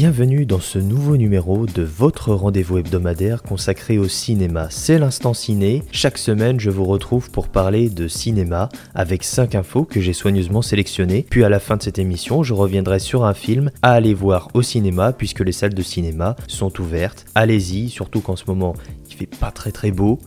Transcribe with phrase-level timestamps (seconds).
[0.00, 4.68] Bienvenue dans ce nouveau numéro de votre rendez-vous hebdomadaire consacré au cinéma.
[4.70, 5.82] C'est l'instant ciné.
[5.92, 10.62] Chaque semaine, je vous retrouve pour parler de cinéma avec 5 infos que j'ai soigneusement
[10.62, 11.26] sélectionnées.
[11.28, 14.48] Puis à la fin de cette émission, je reviendrai sur un film à aller voir
[14.54, 17.26] au cinéma puisque les salles de cinéma sont ouvertes.
[17.34, 18.72] Allez-y, surtout qu'en ce moment,
[19.10, 20.18] il fait pas très très beau.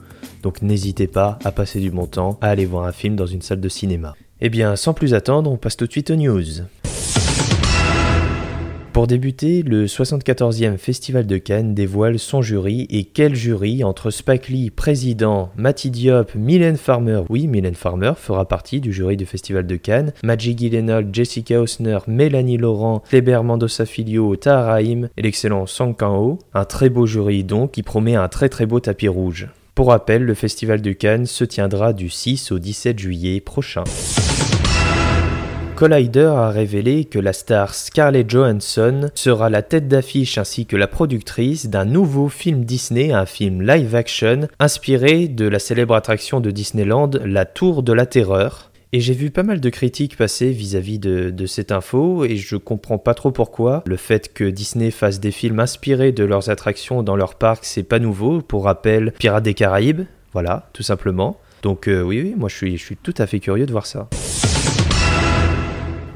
[0.44, 3.42] Donc n'hésitez pas à passer du bon temps à aller voir un film dans une
[3.42, 4.14] salle de cinéma.
[4.40, 6.44] Eh bien, sans plus attendre, on passe tout de suite aux news.
[8.94, 14.50] Pour débuter, le 74e Festival de Cannes dévoile son jury et quel jury entre Spike
[14.50, 19.66] Lee, président, Matty Diop, Mylène Farmer, oui Mylène Farmer fera partie du jury du Festival
[19.66, 25.66] de Cannes, Maggie Gyllenhaal, Jessica Osner, Mélanie Laurent, Kleber Mendoza Filho, Tahar Rahim et l'excellent
[25.66, 29.48] Song Kang-ho, un très beau jury donc qui promet un très très beau tapis rouge.
[29.74, 33.86] Pour rappel, le Festival de Cannes se tiendra du 6 au 17 juillet prochain.
[35.84, 40.88] Collider a révélé que la star Scarlett Johansson sera la tête d'affiche ainsi que la
[40.88, 47.10] productrice d'un nouveau film Disney, un film live-action inspiré de la célèbre attraction de Disneyland,
[47.26, 48.72] La Tour de la Terreur.
[48.94, 52.98] Et j'ai vu pas mal de critiques passer vis-à-vis de, cette info et je comprends
[52.98, 53.84] pas trop pourquoi.
[53.86, 57.84] Le fait que Disney fasse des films inspirés de leurs attractions dans leur parc, c'est
[57.84, 58.40] pas nouveau.
[58.40, 61.42] Pour rappel, Pirates des Caraïbes, voilà, tout simplement.
[61.62, 64.08] Donc euh, oui, oui, moi je suis tout à fait curieux de voir ça.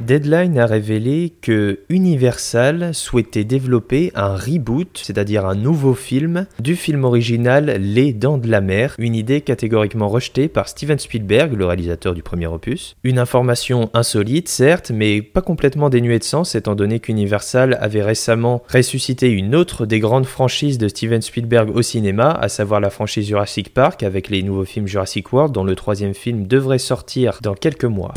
[0.08, 7.03] Deadline a révélé que Universal souhaitait développer un reboot, c'est-à-dire un nouveau film, du film
[7.03, 12.13] original Les Dents de la Mer, une idée catégoriquement rejetée par Steven Spielberg, le réalisateur
[12.13, 12.95] du premier opus.
[13.03, 18.63] Une information insolite, certes, mais pas complètement dénuée de sens, étant donné qu'Universal avait récemment
[18.73, 23.28] ressuscité une autre des grandes franchises de Steven Spielberg au cinéma, à savoir la franchise
[23.28, 27.56] Jurassic Park, avec les nouveaux films Jurassic World, dont le troisième film devrait sortir dans
[27.56, 28.13] quelques mois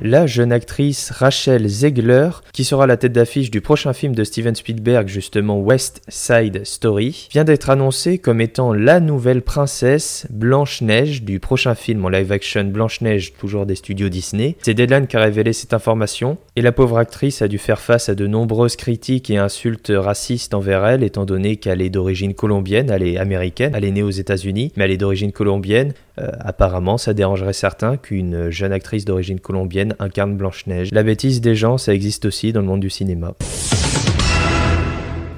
[0.00, 4.54] la jeune actrice Rachel Zegler, qui sera la tête d'affiche du prochain film de Steven
[4.54, 11.40] Spielberg, justement West Side Story, vient d'être annoncée comme étant la nouvelle princesse Blanche-Neige du
[11.40, 14.56] prochain film en live-action Blanche-Neige, toujours des studios Disney.
[14.62, 18.08] C'est Deadline qui a révélé cette information, et la pauvre actrice a dû faire face
[18.08, 22.90] à de nombreuses critiques et insultes racistes envers elle, étant donné qu'elle est d'origine colombienne,
[22.90, 25.94] elle est américaine, elle est née aux États-Unis, mais elle est d'origine colombienne.
[26.18, 30.88] Euh, apparemment, ça dérangerait certains qu'une jeune actrice d'origine colombienne incarne Blanche-Neige.
[30.92, 33.34] La bêtise des gens, ça existe aussi dans le monde du cinéma.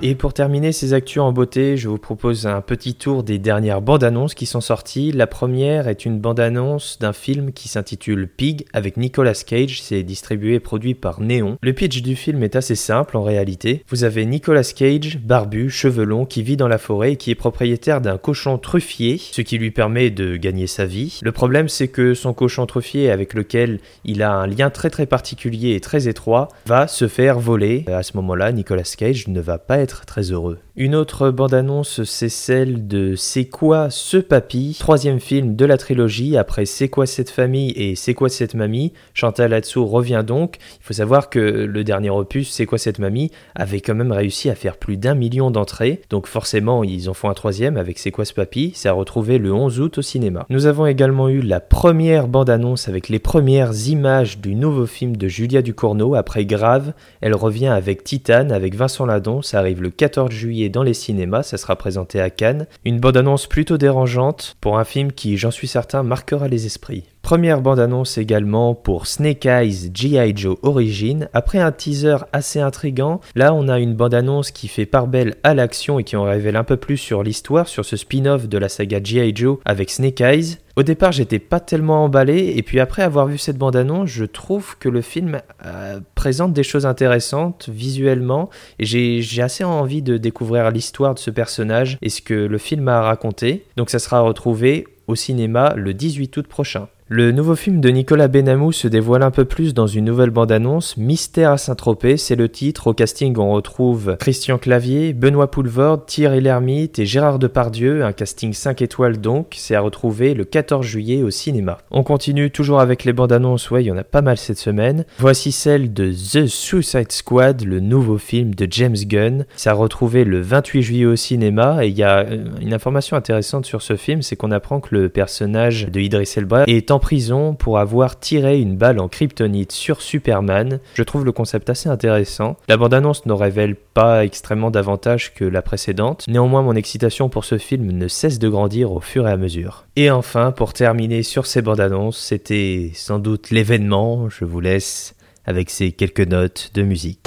[0.00, 3.80] Et pour terminer ces actus en beauté, je vous propose un petit tour des dernières
[3.80, 5.10] bandes annonces qui sont sorties.
[5.10, 9.82] La première est une bande annonce d'un film qui s'intitule Pig avec Nicolas Cage.
[9.82, 11.58] C'est distribué et produit par Néon.
[11.60, 13.82] Le pitch du film est assez simple en réalité.
[13.88, 17.34] Vous avez Nicolas Cage, barbu, cheveux longs, qui vit dans la forêt et qui est
[17.34, 21.18] propriétaire d'un cochon truffier, ce qui lui permet de gagner sa vie.
[21.22, 25.06] Le problème c'est que son cochon truffier avec lequel il a un lien très très
[25.06, 27.84] particulier et très étroit va se faire voler.
[27.88, 30.58] À ce moment-là, Nicolas Cage ne va pas être très heureux.
[30.80, 34.76] Une autre bande-annonce, c'est celle de C'est quoi ce papy?
[34.78, 38.92] Troisième film de la trilogie, après C'est quoi cette famille et C'est quoi cette mamie?
[39.12, 40.58] Chantal Latsou revient donc.
[40.80, 44.50] Il faut savoir que le dernier opus, C'est quoi cette mamie, avait quand même réussi
[44.50, 48.12] à faire plus d'un million d'entrées, donc forcément ils en font un troisième avec C'est
[48.12, 48.70] quoi ce papy?
[48.76, 50.46] C'est à retrouver le 11 août au cinéma.
[50.48, 55.26] Nous avons également eu la première bande-annonce avec les premières images du nouveau film de
[55.26, 60.30] Julia Ducournau, après Grave, elle revient avec Titane, avec Vincent Ladon, ça arrive le 14
[60.30, 62.66] juillet dans les cinémas, ça sera présenté à Cannes.
[62.84, 67.04] Une bande-annonce plutôt dérangeante pour un film qui, j'en suis certain, marquera les esprits.
[67.28, 70.32] Première bande-annonce également pour Snake Eyes G.I.
[70.34, 71.28] Joe Origin.
[71.34, 75.52] Après un teaser assez intrigant, là on a une bande-annonce qui fait part belle à
[75.52, 78.70] l'action et qui en révèle un peu plus sur l'histoire, sur ce spin-off de la
[78.70, 79.36] saga G.I.
[79.36, 80.56] Joe avec Snake Eyes.
[80.76, 84.78] Au départ, j'étais pas tellement emballé, et puis après avoir vu cette bande-annonce, je trouve
[84.78, 88.48] que le film euh, présente des choses intéressantes visuellement,
[88.78, 92.88] et j'ai assez envie de découvrir l'histoire de ce personnage et ce que le film
[92.88, 93.66] a raconté.
[93.76, 96.88] Donc ça sera retrouvé au cinéma le 18 août prochain.
[97.10, 100.98] Le nouveau film de Nicolas Benamou se dévoile un peu plus dans une nouvelle bande-annonce,
[100.98, 102.88] Mystère à Saint-Tropez, c'est le titre.
[102.88, 108.52] Au casting, on retrouve Christian Clavier, Benoît Poulvord, Thierry Lhermitte et Gérard Depardieu, un casting
[108.52, 111.78] 5 étoiles donc, c'est à retrouver le 14 juillet au cinéma.
[111.90, 115.06] On continue toujours avec les bandes-annonces, ouais, il y en a pas mal cette semaine.
[115.18, 119.46] Voici celle de The Suicide Squad, le nouveau film de James Gunn.
[119.56, 123.16] C'est à retrouver le 28 juillet au cinéma et il y a euh, une information
[123.16, 126.97] intéressante sur ce film, c'est qu'on apprend que le personnage de Idris Elba est en
[126.98, 130.80] prison pour avoir tiré une balle en kryptonite sur Superman.
[130.94, 132.56] Je trouve le concept assez intéressant.
[132.68, 136.24] La bande-annonce ne révèle pas extrêmement davantage que la précédente.
[136.28, 139.86] Néanmoins, mon excitation pour ce film ne cesse de grandir au fur et à mesure.
[139.96, 144.28] Et enfin, pour terminer sur ces bandes-annonces, c'était sans doute l'événement.
[144.28, 145.14] Je vous laisse
[145.46, 147.26] avec ces quelques notes de musique.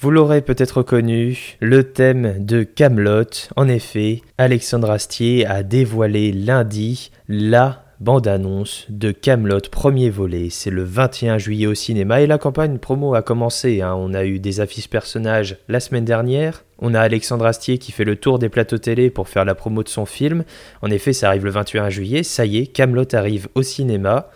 [0.00, 3.48] Vous l'aurez peut-être reconnu, le thème de Camelot.
[3.56, 10.50] En effet, Alexandre Astier a dévoilé lundi la bande-annonce de Camelot premier volet.
[10.50, 13.82] C'est le 21 juillet au cinéma et la campagne promo a commencé.
[13.82, 13.96] Hein.
[13.98, 16.62] On a eu des affiches personnages la semaine dernière.
[16.78, 19.82] On a Alexandre Astier qui fait le tour des plateaux télé pour faire la promo
[19.82, 20.44] de son film.
[20.80, 22.22] En effet, ça arrive le 21 juillet.
[22.22, 24.30] Ça y est, Camelot arrive au cinéma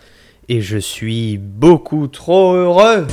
[0.49, 3.07] et je suis beaucoup trop heureux.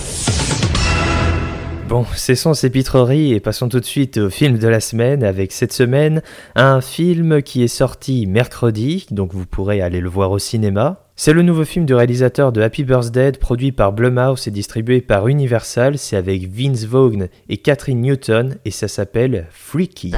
[1.90, 5.50] Bon, cessons ces pitreries et passons tout de suite au film de la semaine avec
[5.50, 6.22] cette semaine
[6.54, 11.08] un film qui est sorti mercredi, donc vous pourrez aller le voir au cinéma.
[11.16, 15.26] C'est le nouveau film du réalisateur de Happy Birthday, produit par Blumhouse et distribué par
[15.26, 15.98] Universal.
[15.98, 20.14] C'est avec Vince Vaughn et Catherine Newton et ça s'appelle Freaky.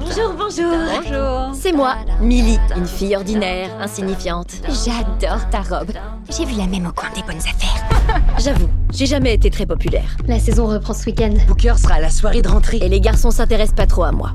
[0.00, 0.74] Bonjour, bonjour.
[1.02, 1.54] Bonjour.
[1.54, 4.52] C'est moi, Millie, une fille ordinaire, insignifiante.
[4.84, 5.92] J'adore ta robe.
[6.28, 7.93] J'ai vu la même au coin des bonnes affaires.
[8.38, 10.16] J'avoue, j'ai jamais été très populaire.
[10.26, 11.34] La saison reprend ce week-end.
[11.46, 12.78] Booker sera à la soirée de rentrée.
[12.82, 14.32] Et les garçons s'intéressent pas trop à moi.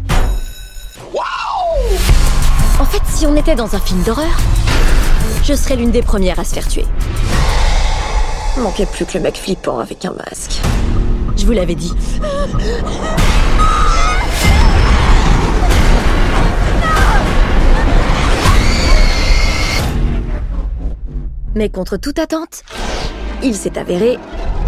[2.80, 4.38] En fait, si on était dans un film d'horreur,
[5.44, 6.86] je serais l'une des premières à se faire tuer.
[8.58, 10.62] Manquait plus que le mec flippant avec un masque.
[11.38, 11.94] Je vous l'avais dit.
[21.56, 22.64] Mais contre toute attente,
[23.44, 24.18] il s'est avéré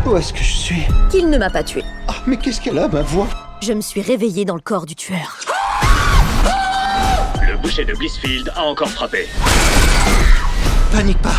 [0.06, 1.84] Où est-ce que je suis qu'il ne m'a pas tué.
[2.08, 3.28] Ah, mais qu'est-ce qu'elle a, ma voix
[3.62, 5.40] Je me suis réveillée dans le corps du tueur.
[7.46, 9.28] Le boucher de Blissfield a encore frappé.
[10.92, 11.30] Panique pas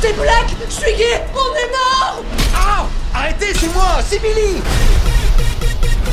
[0.00, 2.22] T'es black Je suis gay On est mort
[2.54, 4.60] Ah Arrêtez, c'est moi, c'est Billy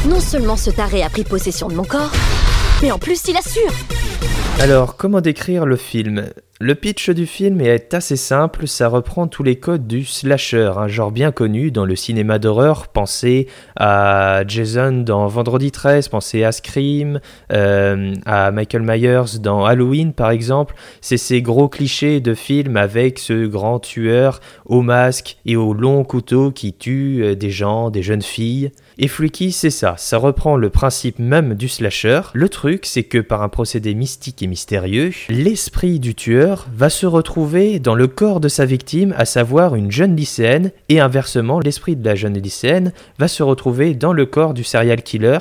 [0.08, 2.12] Non seulement ce taré a pris possession de mon corps,
[2.82, 3.72] mais en plus il assure.
[4.60, 6.30] Alors, comment décrire le film?
[6.64, 10.88] Le pitch du film est assez simple, ça reprend tous les codes du slasher, un
[10.88, 12.90] genre bien connu dans le cinéma d'horreur.
[12.90, 17.20] Pensez à Jason dans Vendredi 13, pensez à Scream,
[17.52, 20.76] euh, à Michael Myers dans Halloween par exemple.
[21.02, 26.04] C'est ces gros clichés de films avec ce grand tueur au masque et au long
[26.04, 28.72] couteau qui tue euh, des gens, des jeunes filles.
[28.98, 32.22] Et Freaky, c'est ça, ça reprend le principe même du slasher.
[32.34, 37.06] Le truc, c'est que par un procédé mystique et mystérieux, l'esprit du tueur va se
[37.06, 41.96] retrouver dans le corps de sa victime, à savoir une jeune lycéenne, et inversement, l'esprit
[41.96, 45.40] de la jeune lycéenne va se retrouver dans le corps du serial killer.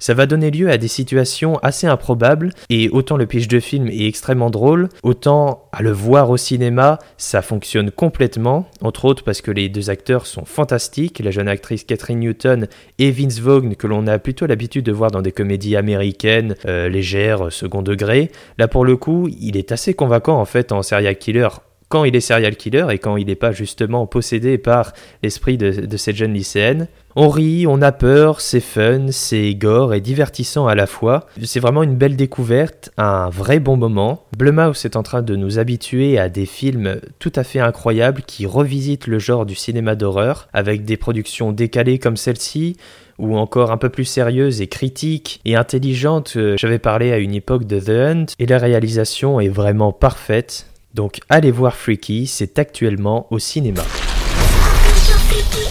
[0.00, 3.86] Ça va donner lieu à des situations assez improbables, et autant le pitch de film
[3.88, 9.42] est extrêmement drôle, autant à le voir au cinéma, ça fonctionne complètement, entre autres parce
[9.42, 12.66] que les deux acteurs sont fantastiques, la jeune actrice Catherine Newton
[12.98, 16.88] et Vince Vaughn, que l'on a plutôt l'habitude de voir dans des comédies américaines, euh,
[16.88, 18.30] légères, second degré.
[18.56, 21.48] Là pour le coup, il est assez convaincant en fait en serial killer
[21.90, 24.92] quand il est serial killer et quand il n'est pas justement possédé par
[25.22, 26.86] l'esprit de, de cette jeune lycéenne.
[27.16, 31.26] On rit, on a peur, c'est fun, c'est gore et divertissant à la fois.
[31.42, 34.26] C'est vraiment une belle découverte, un vrai bon moment.
[34.36, 38.46] Blumhouse est en train de nous habituer à des films tout à fait incroyables qui
[38.46, 42.76] revisitent le genre du cinéma d'horreur avec des productions décalées comme celle-ci
[43.18, 46.38] ou encore un peu plus sérieuses et critiques et intelligentes.
[46.56, 50.66] J'avais parlé à une époque de The Hunt et la réalisation est vraiment parfaite.
[50.94, 53.82] Donc allez voir Freaky, c'est actuellement au cinéma.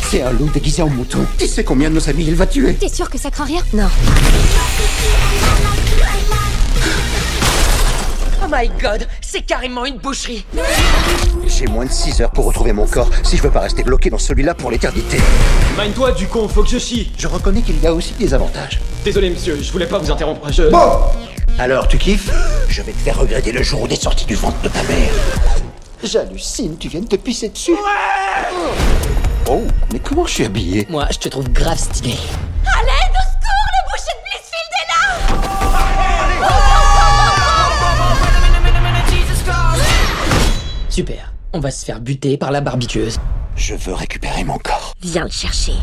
[0.09, 1.19] C'est un loup déguisé en mouton.
[1.37, 3.61] Qui sait combien de nos amis il va tuer T'es sûr que ça craint rien
[3.73, 3.87] Non.
[8.43, 10.43] Oh my god C'est carrément une boucherie
[11.45, 14.09] J'ai moins de 6 heures pour retrouver mon corps si je veux pas rester bloqué
[14.09, 15.17] dans celui-là pour l'éternité.
[15.77, 17.11] Mine-toi du con, faut que je chie.
[17.15, 18.81] Je reconnais qu'il y a aussi des avantages.
[19.05, 20.51] Désolé monsieur, je voulais pas vous interrompre.
[20.51, 20.63] Je...
[20.63, 21.01] Bon
[21.59, 22.31] Alors, tu kiffes?
[22.67, 25.11] Je vais te faire regretter le jour où t'es sorti du ventre de ta mère.
[26.03, 27.75] J'hallucine, tu viens de te pisser dessus.
[27.75, 28.69] Oh,
[29.91, 32.15] mais comment je suis habillé Moi, je te trouve grave stylé.
[32.65, 34.99] Allez, au secours, le boucher de Blissfield est là
[40.89, 41.33] Super.
[41.53, 43.17] On va se faire buter par la barbitueuse.
[43.55, 44.93] Je veux récupérer mon corps.
[45.01, 45.73] Viens le chercher.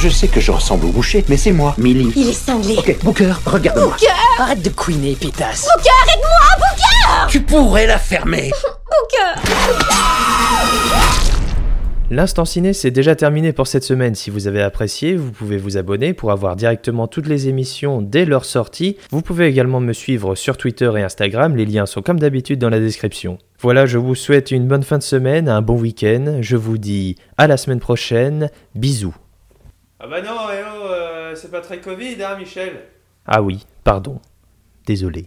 [0.00, 2.12] Je sais que je ressemble au boucher, mais c'est moi, Millie.
[2.16, 2.76] Il est cinglé.
[2.76, 3.96] Ok, Booker, regarde-moi.
[4.38, 5.66] Arrête de couiner, pétasse.
[5.76, 6.87] Booker, aide-moi, Booker
[7.28, 8.50] Tu pourrais la fermer.
[8.86, 9.40] Booker
[12.10, 14.14] L'instant ciné, c'est déjà terminé pour cette semaine.
[14.14, 18.24] Si vous avez apprécié, vous pouvez vous abonner pour avoir directement toutes les émissions dès
[18.24, 18.96] leur sortie.
[19.10, 22.70] Vous pouvez également me suivre sur Twitter et Instagram, les liens sont comme d'habitude dans
[22.70, 23.36] la description.
[23.60, 26.38] Voilà, je vous souhaite une bonne fin de semaine, un bon week-end.
[26.40, 28.50] Je vous dis à la semaine prochaine.
[28.74, 29.14] Bisous.
[30.00, 32.84] Ah bah non, eh oh, euh, c'est pas très Covid, hein, Michel
[33.26, 34.18] Ah oui, pardon.
[34.86, 35.26] Désolé.